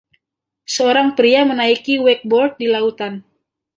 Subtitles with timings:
[0.75, 3.13] Seorang pria menaiki wakeboard di lautan.